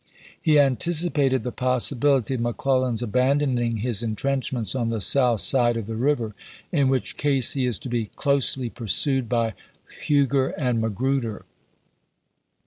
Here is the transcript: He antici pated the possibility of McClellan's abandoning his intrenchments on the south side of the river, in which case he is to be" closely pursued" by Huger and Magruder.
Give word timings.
He 0.41 0.53
antici 0.53 1.13
pated 1.13 1.43
the 1.43 1.51
possibility 1.51 2.33
of 2.33 2.41
McClellan's 2.41 3.03
abandoning 3.03 3.77
his 3.77 4.01
intrenchments 4.01 4.73
on 4.73 4.89
the 4.89 4.99
south 4.99 5.41
side 5.41 5.77
of 5.77 5.85
the 5.85 5.95
river, 5.95 6.33
in 6.71 6.87
which 6.87 7.17
case 7.17 7.51
he 7.51 7.67
is 7.67 7.77
to 7.77 7.87
be" 7.87 8.05
closely 8.15 8.71
pursued" 8.71 9.29
by 9.29 9.53
Huger 9.99 10.47
and 10.57 10.81
Magruder. 10.81 11.45